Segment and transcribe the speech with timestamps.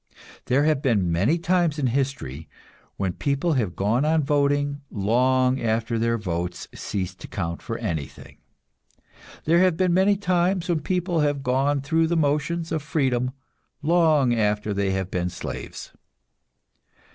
[0.45, 2.49] There have been many times in history
[2.97, 8.37] when people have gone on voting, long after their votes ceased to count for anything;
[9.43, 13.29] there have been many times when people have gone through the motions of freedom
[13.83, 15.91] long after they have been slaves.